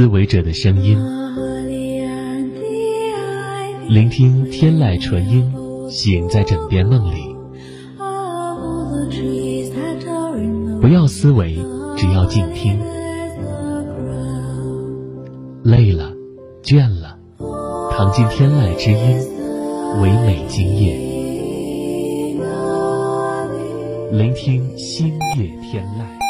[0.00, 0.98] 思维者的声音，
[3.86, 5.52] 聆听天籁纯音，
[5.90, 7.36] 醒在枕边梦里。
[10.80, 11.58] 不要思维，
[11.98, 12.78] 只要静听。
[15.64, 16.10] 累了，
[16.62, 17.18] 倦了，
[17.90, 19.18] 躺进天籁之音，
[20.00, 20.96] 唯美今夜，
[24.12, 26.29] 聆听星夜天籁。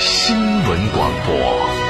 [0.00, 1.89] 新闻广播。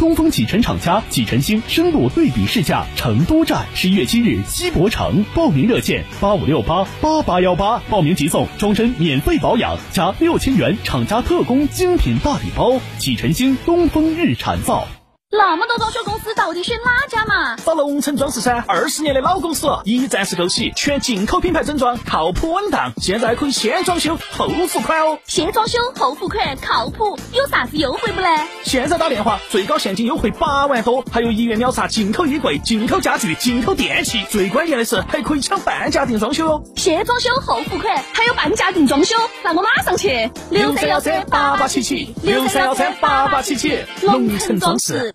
[0.00, 12.80] 东风启辰厂家启辰星深度对比试驾成都站，十一月七日西博城，报名热线八五六八八八幺八，报名即送终身免费保养加六千元厂家特供精品大礼包。
[12.98, 14.88] 启辰星东风日产造。
[15.32, 17.54] 那么多装修公司，到底选哪家嘛？
[17.64, 22.92] 找龙城装饰噻，二十年的老公司，一站式购齐，全进口品牌整装，靠谱稳当。
[22.96, 25.20] 现在可以先装修后付款哦。
[25.28, 28.28] 先装修后付款，靠谱，有啥子优惠不呢？
[28.64, 36.62] 现在打电话，最高现金优惠八万多，还有一元秒杀进口衣柜、进口家具、进口电器，最关键的是还可以抢半价定装修哦。
[36.74, 39.14] 先装修后付款，还有半价定装修，
[39.44, 40.28] 那我马上去。
[40.50, 45.14] 六三幺三八八七七，六三幺三八八七七，龙城装饰。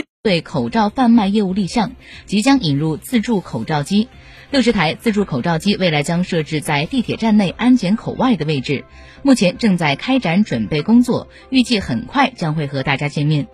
[0.23, 1.93] 对口罩贩卖业务立项，
[2.27, 4.07] 即将引入自助口罩机。
[4.51, 8.85] 六十台自助口罩机未来将设置在地铁站内安检口外的位置，
[9.23, 13.47] 目前正在开展准备工作，预计很快将会和大家见面。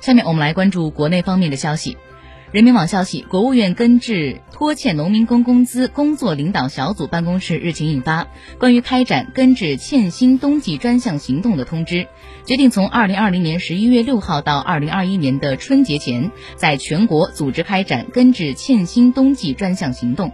[0.00, 1.98] 下面我们来关注国内方面的消息。
[2.52, 12.06] 人民网消息，国务院根治拖欠农民工工资工作领导小组办公室日前印发关于开展根治欠薪冬季专项行动的通知，
[12.44, 20.30] 决定从二零二零年十一月六号到二零二一年的春节前，在全国组织开展根治欠薪冬季专项行动。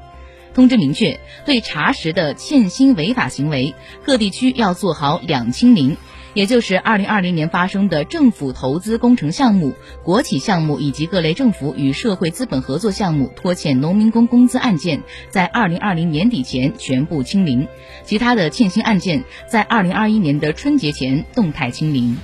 [0.54, 5.96] 通知明确，对查实的欠薪违法行为，各地区要做好两清零。
[6.34, 17.66] 也就是二零二零年发生的政府投资工程项目、国企项目以及各类政府与社会资本合作项目拖欠农民工工资案件，在二零二零年底前全部清零；
[18.04, 22.16] 其他的欠薪案件，在二零二一年的春节前动态清零。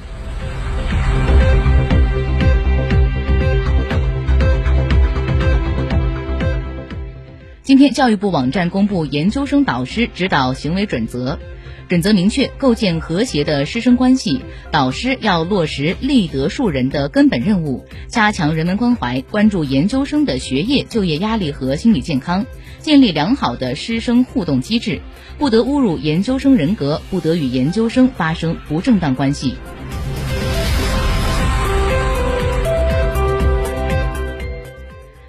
[7.62, 11.39] 今天，教育部网站公布研究生导师指导行为准则。
[11.88, 14.40] 准则明确，构建和谐的师生关系，
[14.70, 22.46] 导师要落实立德树人的根本任务，加强人文关怀，关注研究生的学业、就业压力和心理健康，
[22.81, 25.00] 建立良好的师生互动机制，
[25.38, 29.54] 不得侮辱研究生人格，不得与研究生发生不正当关系。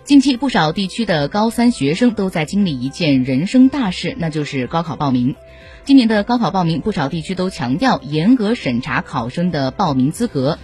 [0.06, 5.36] 近期，不少地区的高三学生都在经历一件人生大事，那就是高考报名。
[5.84, 10.60] 今年的高考报名，不少地区都强调严格审查考生的报名资格。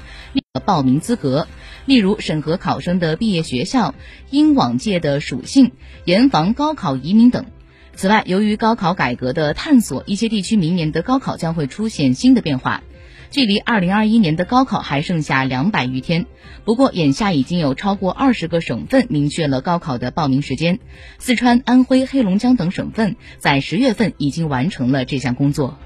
[0.63, 1.47] 报名资格，
[1.87, 3.95] 例如审核考生的毕业学校、
[4.29, 5.71] 应往届的属性，
[6.05, 7.47] 严防高考移民等。
[7.95, 12.83] 此外，由于高考改革的探索，一些地区明年的高考将会出现新的变化。
[13.31, 16.25] 距离二零二一年的高考还剩下两百余天，
[16.65, 20.79] 不过眼下已经有超过二十个省份明确了高考的报名时间，
[21.17, 25.77] 四川、安徽、黑龙江等省份在十月份已经完成了这项工作。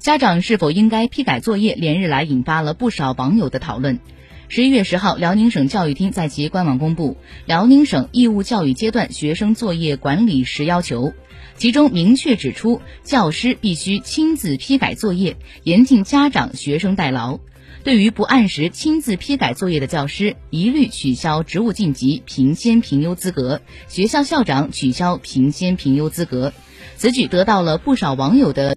[0.00, 4.00] 家长是否应该批改作业，连日来引发了不少网友的讨论。
[4.50, 7.12] 十一月十号，辽宁省教育厅在其官网公布
[7.44, 11.08] 《辽宁省义务教育阶段学生作业管理实要求》，
[11.58, 17.40] 其中明确指出，教师必须亲自批改作业，严禁家长、学生代劳。
[17.84, 26.54] 对于不按时亲自批改作业的教师，一律取消职务晋级、评先评优资格；学校校长取消评先评优资格。
[26.96, 28.66] 此举得到了不少网友的。